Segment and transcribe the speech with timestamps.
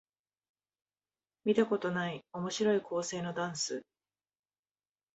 [1.45, 3.83] 見たことない面白い構成のダンス